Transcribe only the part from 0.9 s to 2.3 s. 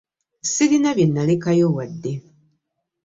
bye nalekayo wadde.